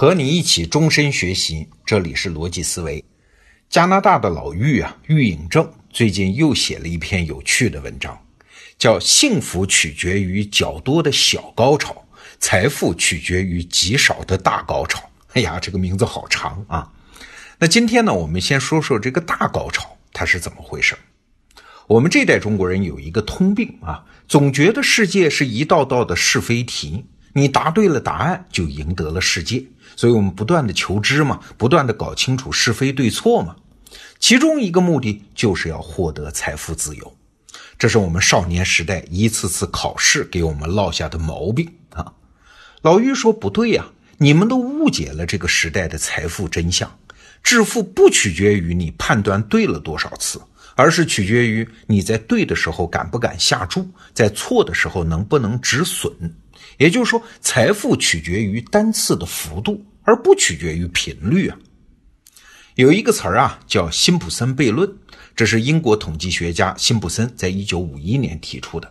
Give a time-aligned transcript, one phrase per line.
[0.00, 3.04] 和你一起终身学习，这里是逻辑思维。
[3.68, 8.16] 加拿大的老妪啊，玉颖正最近又写了一篇有趣的文章，
[8.78, 11.96] 叫《幸福取决于较多的小高潮，
[12.38, 15.00] 财富取决于极少的大高潮》。
[15.34, 16.88] 哎呀，这个名字好长啊！
[17.58, 20.94] 那今天呢，我们先说说这个大高潮它是怎么回事。
[21.88, 29.64] 我们这代中国人有一个通病啊，总觉得世界是一道道的是非题，你答对了答案就赢得了世界。
[29.96, 33.56] 所以我们不断的求知嘛，不断的搞清楚是非对错嘛，
[34.20, 37.16] 其中一个目的就是要获得财富自由，
[37.76, 42.12] 这是我们少年时代一次次考试给我们落下的毛病啊。
[42.82, 43.86] 老于说不对呀，
[44.18, 46.96] 你们都误解了这个时代的财富真相，
[47.42, 50.40] 致富不取决于你判断对了多少次，
[50.76, 56.12] 而是取决于你在对的时候敢不敢下注，在错的时候能不能止损。
[56.78, 59.84] 也就是说，财富取决于单次的幅度。
[60.04, 61.58] 而不取决于频率啊！
[62.76, 64.90] 有一个词儿啊，叫辛普森悖论，
[65.36, 68.90] 这是英国统计学家辛普森在一九五一年提出的。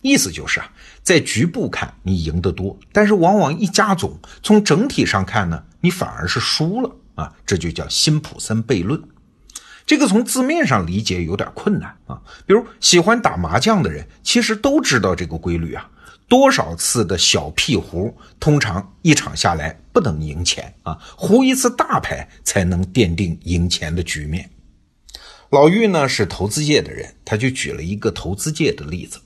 [0.00, 7.30] 意思就是啊，在局部看你赢得多，但是往往一加总，从整体上看呢，你反而是输了啊！
[7.44, 8.98] 这就叫辛普森悖论。
[9.84, 12.22] 这个从字面上理解有点困难啊。
[12.46, 15.90] 比如喜欢打麻将的人，其实都知道这个规律啊。
[16.26, 24.50] 多少次的小屁胡，通常一场下来不能赢钱啊，胡一次大牌才能奠定赢钱的局面。
[25.50, 29.20] 老玉呢是投资界的人，他就举了一个投资界的例子。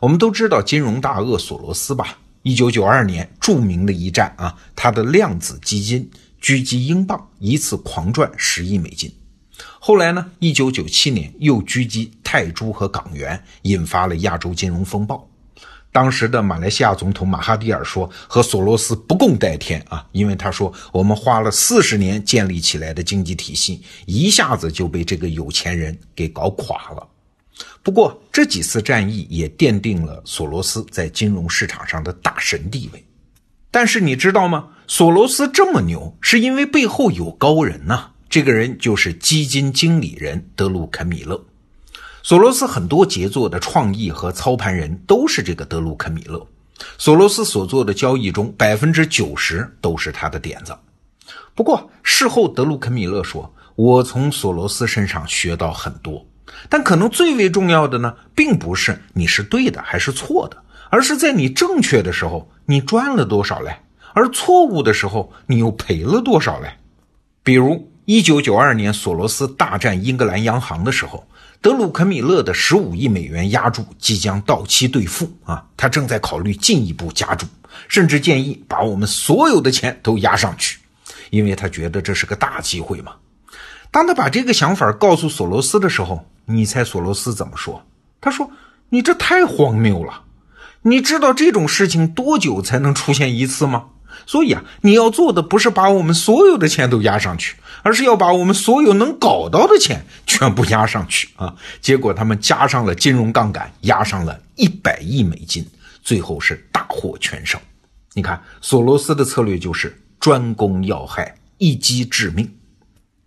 [0.00, 2.18] 我们都知道金融大鳄索罗斯吧？
[2.42, 6.08] 一九九二年著名的一战啊，他的量子基金
[6.40, 9.12] 狙击英镑，一次狂赚十亿美金。
[9.80, 15.27] 后来呢，一九九七年又狙击泰铢和港元，引发了亚洲金融风暴。
[15.90, 27.08] 当时的马来西亚总统马哈蒂尔说：“和索罗斯不共戴天啊！”因为他说：“我们花了四十年建立起来的经济体系，一下子就被这个有钱人给搞垮了。”
[27.82, 33.04] 不过这几次战役也奠定了索罗斯在金融市场上的大神地位。
[33.70, 34.68] 但是你知道吗？
[34.86, 38.10] 索罗斯这么牛，是因为背后有高人呐。
[38.28, 41.42] 这个人就是基金经理人德鲁肯米勒。
[42.22, 46.44] 索罗斯很多杰作的创意和操盘人都是这个德鲁肯米勒。
[46.98, 50.76] 索罗斯所做的交易中，百分之九十都是他的点子。
[51.54, 56.24] 不过事后，德鲁肯米勒说：“我从索罗斯身上学到很多，
[56.68, 60.56] 但可能最为重要的呢，并不是你是对的还是错的，
[60.90, 63.72] 而是在你正确的时候，你赚了多少嘞；
[64.12, 66.68] 而错误的时候，你又赔了多少嘞。
[67.42, 71.26] 比如，一九九二年索罗斯大战英格兰央行的时候。”
[71.60, 77.46] 德鲁肯米勒的十五亿美元押注即将到期兑付啊，他正在考虑进一步加注，
[77.88, 80.78] 甚至建议把我们所有的钱都押上去，
[81.30, 83.12] 因为他觉得这是个大机会嘛。
[83.90, 87.84] 当他把这个想法告诉索罗斯的时候，你猜索罗斯怎么说？
[88.20, 88.50] 他说
[88.90, 90.22] ：“你这太荒谬了！
[90.82, 93.86] 你知道这种事情多久才能出现一次吗？”
[94.26, 101.54] 所以啊，你要做的不是把我们所有的钱都压上去，而是要把我们所有能搞到的钱全部压上去啊！
[101.80, 105.66] 结果他们加上了金融杠杆，压上了一百亿美金，
[106.02, 107.60] 最后是大获全胜。
[108.14, 112.50] 你看，索罗斯的策略就是专攻要害，一击致命。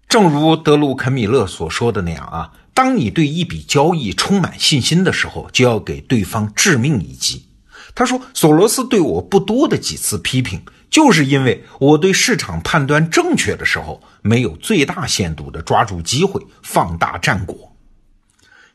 [0.07, 7.46] 正如德鲁肯米勒所说的那样啊，当你对一笔交易充满信心的时候，就要给对方致命一击。
[7.96, 17.74] 他说：“索罗斯对我不多的几次批评。”就是因为我对市场判断正确的时候，没有最大限度的抓住机会，放大战果。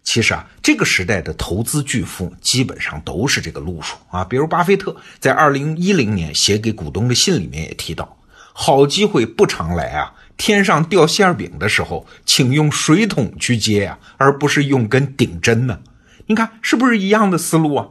[0.03, 4.25] 其实啊，这个时代的投资巨富基本上都是这个路数啊。
[4.25, 8.17] 比如巴菲特在二零一零年写给股东的信里面也提到
[8.55, 15.81] ：“好机会不常来啊，天上掉馅饼的时候，请用水桶去接呀，而不是用根顶针呢。”
[16.29, 17.89] 你看是不是一样的思路啊？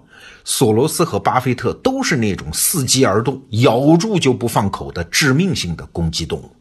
[0.47, 6.55] 索罗斯和巴菲特都是那种伺机而动、咬住就不放口的致命性的攻击动物。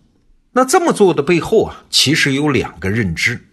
[0.53, 3.47] 那这么做的背后啊，其实有两个认知：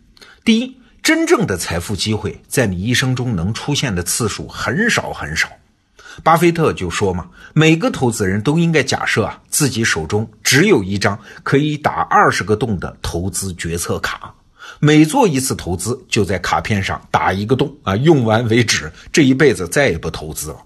[0.45, 5.49] 第一，真正的财富机会在你一生中能出现的次数很少很少。
[6.23, 14.33] 巴菲特就说嘛，每个投资人都应该假设啊，自己手中只有一张可以打二十个洞的投资决策卡。
[14.83, 20.57] 每做一次投资，就在卡片上打一个洞啊，用完为止，这一辈子再也不投资了。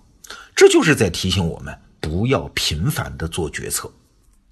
[0.56, 3.92] 这就是在提醒我们不要频繁的做决策。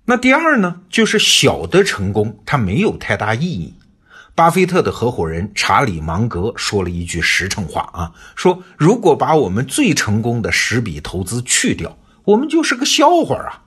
[0.04, 3.74] 那第二呢，就是小的成功它没有太大意义。
[4.36, 13.62] 巴菲特的合伙人查理芒格说了一句实诚话啊，说如果把我们最成功的十笔投资去掉，我们就是个笑话啊。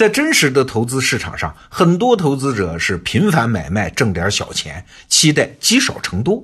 [0.00, 6.42] 在真实的投资市场上，很多投资者是频繁买卖挣点小钱，期待积少成多，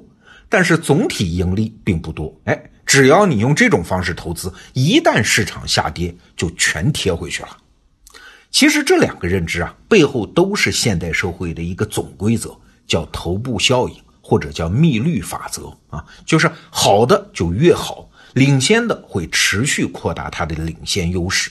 [0.50, 2.38] 但是总体盈利并不多。
[2.44, 7.56] 哎，只要你用这种方式投资，一旦市场下跌，就全贴回去了。
[8.50, 12.54] 其实这两个认知啊，背后都是现代社会的一个总规则，
[12.86, 21.50] 叫头部效应，或者叫密律法则啊，就是好的就越好，领先的会持续扩大它的领先优势。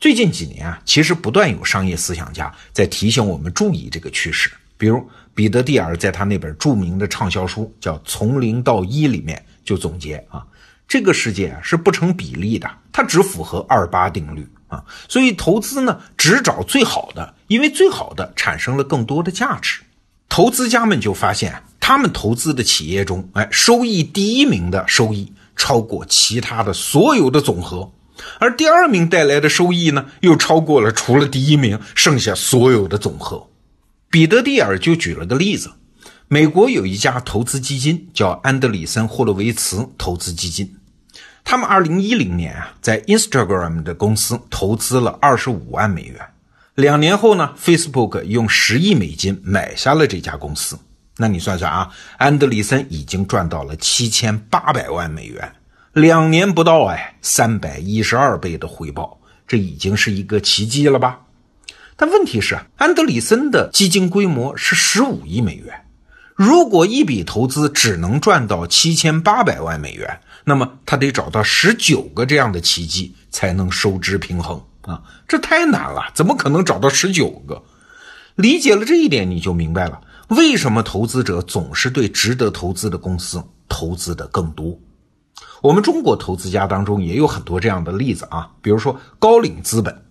[0.00, 4.48] 最近几年啊，其实不断有商业思想家在提醒我们注意这个趋势。
[4.76, 5.04] 比如
[5.34, 10.46] 彼得蒂尔在他那本著名的畅销书叫《从零到一》里面就总结啊，
[10.86, 14.84] 这个世界啊是不成比例的，它只符合二八定律啊。
[15.08, 19.80] 所以投资呢，只找最好的，因为最好的产生了更多的价值。
[20.28, 27.90] 投资家们就发现，他们投资的企业中，哎，收益第一名的收益超过其他的所有的总和。
[28.40, 33.48] 而第二名带来的收益呢，又超过了除了第一名剩下所有的总和。
[34.10, 35.70] 彼得蒂尔就举了个例子：
[36.28, 40.76] 美国有一家投资基金叫安德里森霍洛维茨投资基金，
[41.44, 46.20] 他们2010年啊，在 Instagram 的公司投资了25万美元。
[46.74, 50.78] 两年后呢，Facebook 用十亿美金买下了这家公司。
[51.16, 55.52] 那你算算啊，安德里森已经赚到了7800万美元。
[55.98, 59.18] 两年不到，哎，三百一十二倍的回报，
[59.48, 61.20] 这已经是一个奇迹了吧？
[61.96, 65.84] 但问题是，安德里森的基金规模是十五亿美元，
[66.36, 75.02] 如果一笔投资只能赚到七千八百万美元，那么他得找到十九个这样的奇迹才能收支平衡啊！
[75.26, 77.60] 这太难了，怎么可能找到十九个？
[78.36, 84.78] 理解了这一点，你就明白了为什么投资者总是对值得投资的公司投资的更多。
[85.60, 90.02] 我们中国投资家当中也有很多这样的例子啊，比如说高瓴资本，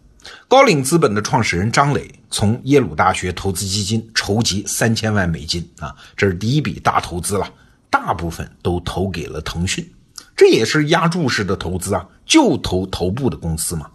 [0.48, 7.48] 高瓴资本的创始人张磊从耶鲁大学投资基金筹集三千万美金啊，这是第一笔大投资了，
[7.90, 9.90] 大部分都投给了腾讯，
[10.36, 13.90] 这也是压注式的投资啊，就投头部的公司嘛。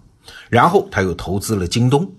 [0.49, 2.11] 然后他又投资了京东，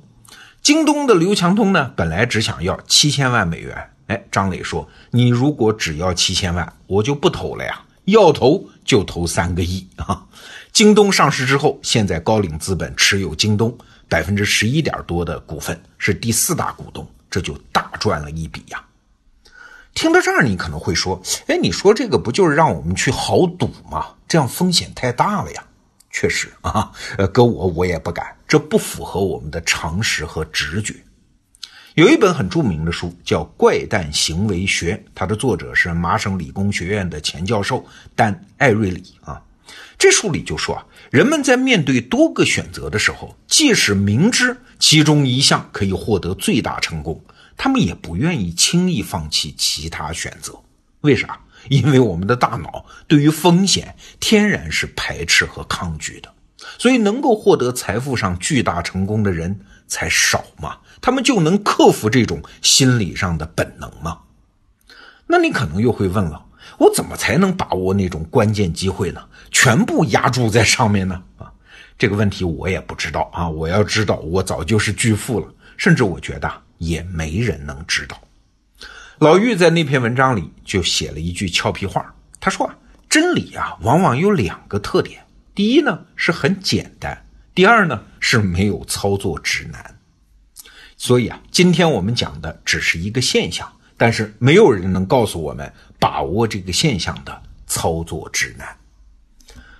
[0.62, 7.81] 京东的刘强东呢，本来只想要七千万美元，哎，张磊说，你如果只要七千万，我就不投了呀。
[8.06, 10.25] 要投就投三个亿啊！
[10.71, 13.77] 京东上市之后，现在高瓴资本持有京东
[14.09, 18.83] 百分之十一点多的股份，是第四大股东，这就大赚了一笔呀。
[19.94, 24.07] 听到这儿，你可能会说：“哎，你说这个不就是让我们去豪赌吗？
[24.27, 25.63] 这样风险太大了呀。”
[26.09, 30.95] 确实啊，呃，搁我我也不敢，这不符合我们的常识和直觉。
[31.95, 37.86] 有一本很著名的书叫《怪诞行为学》，它的作者是麻省理工学院的前教授
[38.16, 39.40] 但艾瑞里啊。
[39.95, 47.24] 这书里就说啊，人们在面对多个选择的时候，即使明知其中一项可以获得最大成功，
[47.56, 50.60] 他们也不愿意轻易放弃其他选择。
[51.01, 51.40] 为啥？
[51.69, 56.34] 因为我们的大脑对于风险天然是排斥和抗拒的，
[56.77, 60.77] 所以能够获得财富上巨大成功的人才少嘛。
[61.01, 64.19] 他们就能克服这种心理上的本能吗？
[65.27, 66.45] 那你可能又会问了，
[66.77, 69.21] 我怎么才能把握那种关键机会呢？
[69.51, 71.21] 全部压注在上面呢？
[71.38, 71.51] 啊，
[71.98, 73.49] 这个问题我也不知道啊。
[73.49, 75.47] 我要知道，我早就是巨富了。
[75.76, 78.21] 甚至我觉得也没人能知道。
[79.18, 82.76] 老玉在那篇文章里就写了一句俏皮话，他说啊，
[83.09, 85.22] 真理啊，往往有两个特点：
[85.56, 90.00] 第一呢是很简单，第二呢是没有操作指南。
[90.98, 98.68] 所以啊，今天我们讲的只是一个现象，但是没有人能告诉我们把握这个现象的操作指南。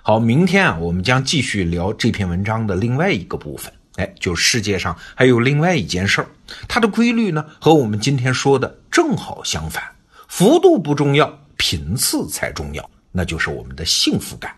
[0.02, 3.72] 好，明天啊，我们将继续聊这篇文章的另外一个部分。
[3.96, 6.28] 哎，就世界上还有另外一件事儿，
[6.68, 9.82] 它的规律呢和我们今天说的正好相反，
[10.28, 14.54] 幅度不重要，频次才重要，那就是我们的幸福感。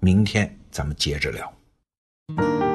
[0.00, 2.69] 明天咱们接着聊。